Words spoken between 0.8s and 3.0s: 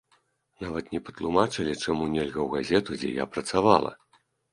не патлумачылі, чаму нельга ў газету,